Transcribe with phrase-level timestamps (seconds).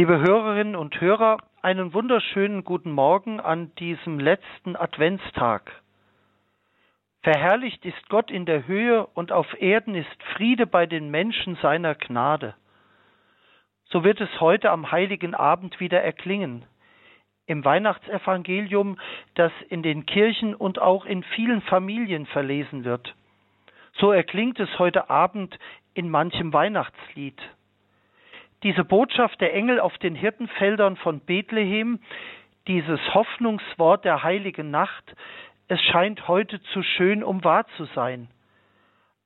[0.00, 5.70] Liebe Hörerinnen und Hörer, einen wunderschönen guten Morgen an diesem letzten Adventstag.
[7.20, 11.94] Verherrlicht ist Gott in der Höhe und auf Erden ist Friede bei den Menschen seiner
[11.94, 12.54] Gnade.
[13.90, 16.64] So wird es heute am heiligen Abend wieder erklingen.
[17.44, 18.98] Im Weihnachtsevangelium,
[19.34, 23.14] das in den Kirchen und auch in vielen Familien verlesen wird.
[23.92, 25.58] So erklingt es heute Abend
[25.92, 27.38] in manchem Weihnachtslied.
[28.62, 32.00] Diese Botschaft der Engel auf den Hirtenfeldern von Bethlehem,
[32.66, 35.14] dieses Hoffnungswort der heiligen Nacht,
[35.68, 38.28] es scheint heute zu schön, um wahr zu sein.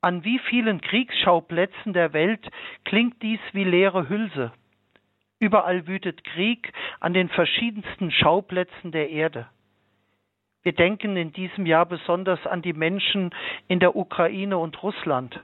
[0.00, 2.48] An wie vielen Kriegsschauplätzen der Welt
[2.84, 4.52] klingt dies wie leere Hülse.
[5.38, 9.48] Überall wütet Krieg an den verschiedensten Schauplätzen der Erde.
[10.62, 13.30] Wir denken in diesem Jahr besonders an die Menschen
[13.68, 15.40] in der Ukraine und Russland.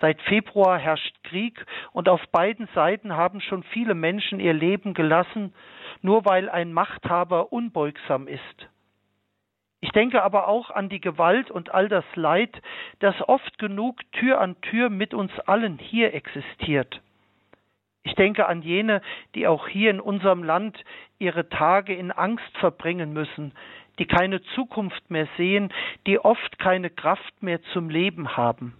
[0.00, 5.52] Seit Februar herrscht Krieg und auf beiden Seiten haben schon viele Menschen ihr Leben gelassen,
[6.00, 8.68] nur weil ein Machthaber unbeugsam ist.
[9.82, 12.60] Ich denke aber auch an die Gewalt und all das Leid,
[12.98, 17.00] das oft genug Tür an Tür mit uns allen hier existiert.
[18.02, 19.02] Ich denke an jene,
[19.34, 20.82] die auch hier in unserem Land
[21.18, 23.52] ihre Tage in Angst verbringen müssen,
[23.98, 25.72] die keine Zukunft mehr sehen,
[26.06, 28.74] die oft keine Kraft mehr zum Leben haben.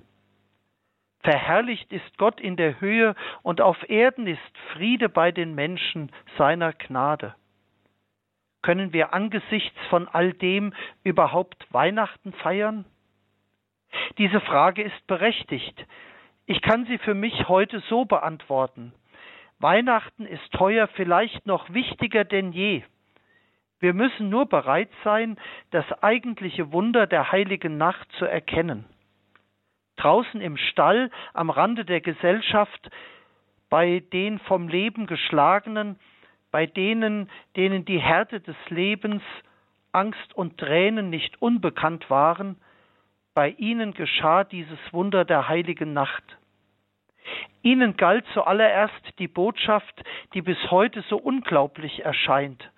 [1.22, 6.72] Verherrlicht ist Gott in der Höhe und auf Erden ist Friede bei den Menschen seiner
[6.72, 7.34] Gnade.
[8.62, 12.86] Können wir angesichts von all dem überhaupt Weihnachten feiern?
[14.18, 15.86] Diese Frage ist berechtigt.
[16.46, 18.92] Ich kann sie für mich heute so beantworten.
[19.58, 22.82] Weihnachten ist heuer vielleicht noch wichtiger denn je.
[23.78, 25.38] Wir müssen nur bereit sein,
[25.70, 28.86] das eigentliche Wunder der heiligen Nacht zu erkennen
[30.00, 32.90] draußen im Stall am Rande der Gesellschaft,
[33.68, 35.98] bei den vom Leben geschlagenen,
[36.50, 39.22] bei denen, denen die Härte des Lebens,
[39.92, 42.56] Angst und Tränen nicht unbekannt waren,
[43.34, 46.24] bei ihnen geschah dieses Wunder der heiligen Nacht.
[47.62, 50.02] Ihnen galt zuallererst die Botschaft,
[50.34, 52.70] die bis heute so unglaublich erscheint.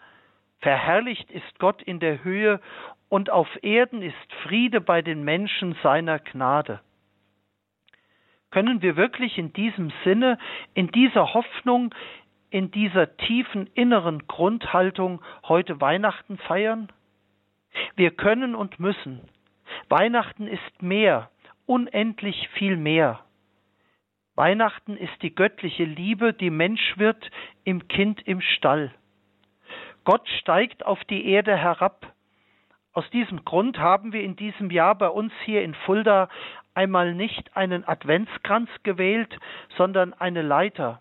[0.60, 2.60] Verherrlicht ist Gott in der Höhe
[3.08, 6.80] und auf Erden ist Friede bei den Menschen seiner Gnade.
[8.52, 10.38] Können wir wirklich in diesem Sinne,
[10.74, 11.94] in dieser Hoffnung,
[12.50, 16.92] in dieser tiefen inneren Grundhaltung heute Weihnachten feiern?
[17.96, 19.22] Wir können und müssen.
[19.88, 21.30] Weihnachten ist mehr,
[21.64, 23.20] unendlich viel mehr.
[24.34, 27.30] Weihnachten ist die göttliche Liebe, die Mensch wird
[27.64, 28.92] im Kind im Stall.
[30.04, 32.12] Gott steigt auf die Erde herab.
[32.92, 36.28] Aus diesem Grund haben wir in diesem Jahr bei uns hier in Fulda
[36.74, 39.36] einmal nicht einen Adventskranz gewählt,
[39.76, 41.00] sondern eine Leiter.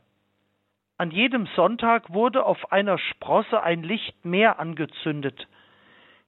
[0.98, 5.48] An jedem Sonntag wurde auf einer Sprosse ein Licht mehr angezündet.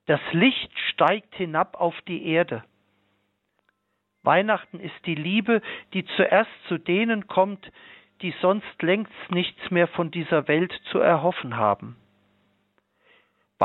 [0.08, 2.64] Das Licht steigt hinab auf die Erde.
[4.24, 5.62] Weihnachten ist die Liebe,
[5.94, 7.72] die zuerst zu denen kommt,
[8.22, 11.98] die sonst längst nichts mehr von dieser Welt zu erhoffen haben.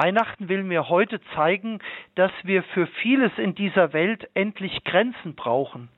[0.01, 1.81] Weihnachten will mir heute zeigen,
[2.15, 5.89] dass wir für vieles in dieser Welt endlich Grenzen brauchen.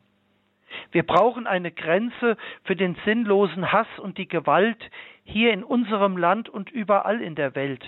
[0.90, 4.78] Wir brauchen eine Grenze für den sinnlosen Hass und die Gewalt
[5.24, 7.84] hier in unserem Land und überall in der Welt.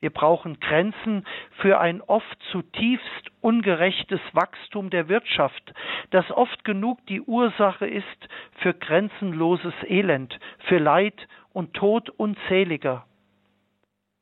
[0.00, 1.24] Wir brauchen Grenzen
[1.62, 5.72] für ein oft zutiefst ungerechtes Wachstum der Wirtschaft,
[6.10, 8.28] das oft genug die Ursache ist
[8.58, 10.38] für grenzenloses Elend,
[10.68, 13.06] für Leid und Tod unzähliger.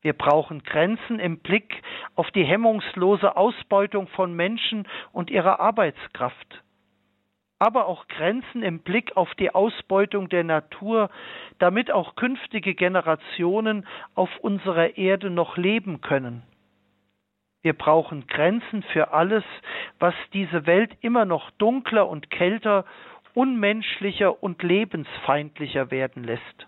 [0.01, 1.81] Wir brauchen Grenzen im Blick
[2.15, 6.63] auf die hemmungslose Ausbeutung von Menschen und ihrer Arbeitskraft,
[7.59, 11.11] aber auch Grenzen im Blick auf die Ausbeutung der Natur,
[11.59, 13.85] damit auch künftige Generationen
[14.15, 16.41] auf unserer Erde noch leben können.
[17.61, 19.43] Wir brauchen Grenzen für alles,
[19.99, 22.85] was diese Welt immer noch dunkler und kälter,
[23.35, 26.67] unmenschlicher und lebensfeindlicher werden lässt.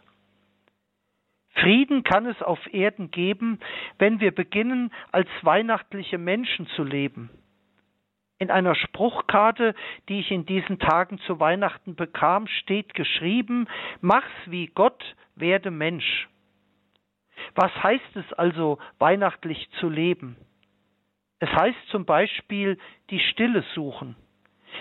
[1.53, 3.59] Frieden kann es auf Erden geben,
[3.99, 7.29] wenn wir beginnen, als weihnachtliche Menschen zu leben.
[8.39, 9.75] In einer Spruchkarte,
[10.09, 13.67] die ich in diesen Tagen zu Weihnachten bekam, steht geschrieben,
[14.01, 16.27] mach's wie Gott, werde Mensch.
[17.55, 20.35] Was heißt es also, weihnachtlich zu leben?
[21.39, 22.77] Es heißt zum Beispiel,
[23.09, 24.15] die Stille suchen.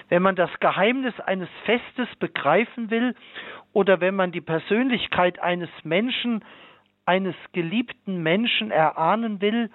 [0.09, 3.15] Wenn man das Geheimnis eines Festes begreifen will
[3.73, 6.45] oder wenn man die Persönlichkeit eines Menschen,
[7.05, 9.71] eines geliebten Menschen erahnen will,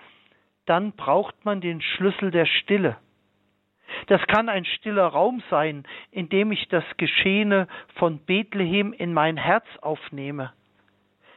[0.66, 2.98] dann braucht man den Schlüssel der Stille.
[4.08, 9.38] Das kann ein stiller Raum sein, in dem ich das Geschehene von Bethlehem in mein
[9.38, 10.54] Herz aufnehme.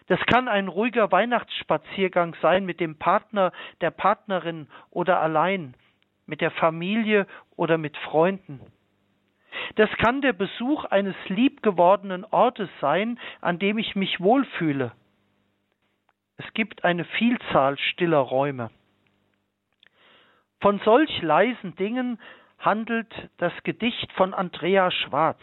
[0.08, 5.74] Das kann ein ruhiger Weihnachtsspaziergang sein mit dem Partner, der Partnerin oder allein,
[6.30, 8.60] mit der Familie oder mit Freunden.
[9.74, 14.92] Das kann der Besuch eines liebgewordenen Ortes sein, an dem ich mich wohlfühle.
[16.36, 18.70] Es gibt eine Vielzahl stiller Räume.
[20.60, 22.20] Von solch leisen Dingen
[22.58, 25.40] handelt das Gedicht von Andrea Schwarz.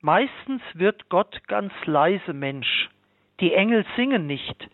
[0.00, 2.88] Meistens wird Gott ganz leise Mensch,
[3.40, 4.68] die Engel singen nicht,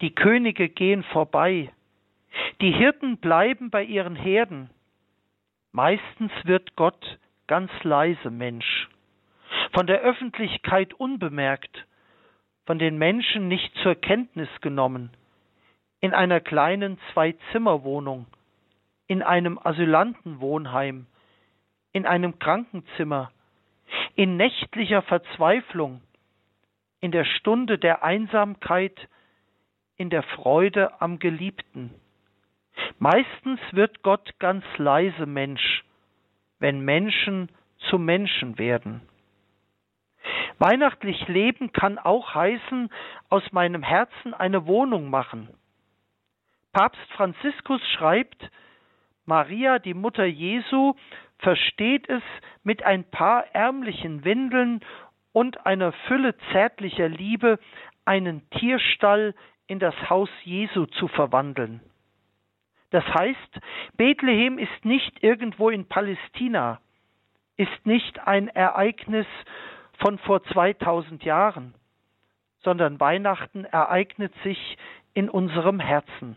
[0.00, 1.70] die Könige gehen vorbei,
[2.60, 4.70] die Hirten bleiben bei ihren Herden.
[5.72, 8.88] Meistens wird Gott ganz leise Mensch,
[9.72, 11.86] von der Öffentlichkeit unbemerkt,
[12.66, 15.10] von den Menschen nicht zur Kenntnis genommen,
[16.00, 18.26] in einer kleinen Zwei-Zimmer-Wohnung,
[19.06, 21.06] in einem Asylantenwohnheim,
[21.92, 23.30] in einem Krankenzimmer,
[24.14, 26.00] in nächtlicher Verzweiflung,
[27.00, 29.08] in der Stunde der Einsamkeit,
[29.96, 31.92] in der Freude am Geliebten.
[32.98, 35.84] Meistens wird Gott ganz leise Mensch,
[36.58, 37.50] wenn Menschen
[37.88, 39.02] zu Menschen werden.
[40.58, 42.90] Weihnachtlich leben kann auch heißen,
[43.30, 45.48] aus meinem Herzen eine Wohnung machen.
[46.72, 48.50] Papst Franziskus schreibt,
[49.24, 50.94] Maria, die Mutter Jesu,
[51.38, 52.22] versteht es,
[52.62, 54.80] mit ein paar ärmlichen Windeln
[55.32, 57.58] und einer Fülle zärtlicher Liebe
[58.04, 59.34] einen Tierstall
[59.66, 61.80] in das Haus Jesu zu verwandeln.
[62.90, 63.60] Das heißt,
[63.96, 66.80] Bethlehem ist nicht irgendwo in Palästina,
[67.56, 69.26] ist nicht ein Ereignis
[69.98, 71.74] von vor 2000 Jahren,
[72.62, 74.76] sondern Weihnachten ereignet sich
[75.14, 76.36] in unserem Herzen.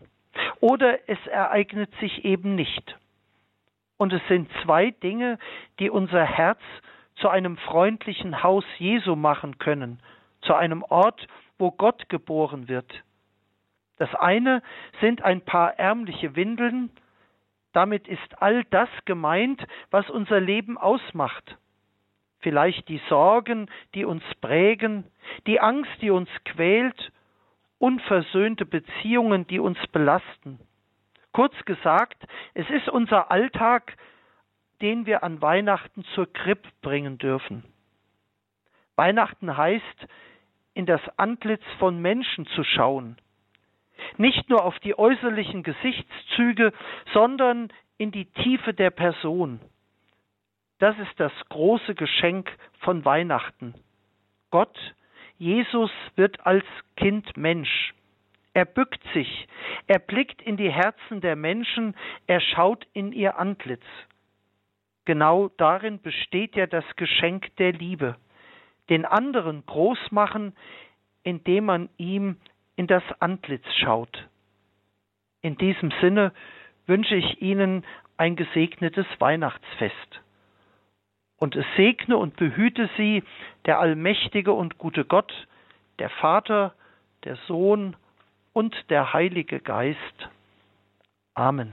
[0.60, 2.96] Oder es ereignet sich eben nicht.
[3.96, 5.38] Und es sind zwei Dinge,
[5.78, 6.60] die unser Herz
[7.16, 10.00] zu einem freundlichen Haus Jesu machen können,
[10.42, 11.26] zu einem Ort,
[11.58, 13.02] wo Gott geboren wird.
[13.96, 14.62] Das eine
[15.00, 16.90] sind ein paar ärmliche Windeln,
[17.72, 21.56] damit ist all das gemeint, was unser Leben ausmacht.
[22.40, 25.04] Vielleicht die Sorgen, die uns prägen,
[25.46, 27.12] die Angst, die uns quält,
[27.78, 30.60] unversöhnte Beziehungen, die uns belasten.
[31.32, 32.22] Kurz gesagt,
[32.54, 33.96] es ist unser Alltag,
[34.80, 37.64] den wir an Weihnachten zur Kripp bringen dürfen.
[38.96, 40.06] Weihnachten heißt,
[40.74, 43.16] in das Antlitz von Menschen zu schauen,
[44.16, 46.72] nicht nur auf die äußerlichen Gesichtszüge,
[47.12, 49.60] sondern in die Tiefe der Person.
[50.78, 53.74] Das ist das große Geschenk von Weihnachten.
[54.50, 54.76] Gott,
[55.38, 56.64] Jesus wird als
[56.96, 57.94] Kind Mensch.
[58.52, 59.48] Er bückt sich,
[59.88, 61.96] er blickt in die Herzen der Menschen,
[62.28, 63.82] er schaut in ihr Antlitz.
[65.04, 68.16] Genau darin besteht ja das Geschenk der Liebe.
[68.88, 70.54] Den anderen groß machen,
[71.24, 72.36] indem man ihm
[72.76, 74.28] in das Antlitz schaut.
[75.42, 76.32] In diesem Sinne
[76.86, 77.84] wünsche ich Ihnen
[78.16, 80.20] ein gesegnetes Weihnachtsfest.
[81.36, 83.22] Und es segne und behüte Sie
[83.66, 85.32] der allmächtige und gute Gott,
[85.98, 86.74] der Vater,
[87.24, 87.96] der Sohn
[88.52, 90.28] und der Heilige Geist.
[91.34, 91.72] Amen.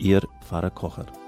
[0.00, 1.19] Ihr Pfarrer Kocher.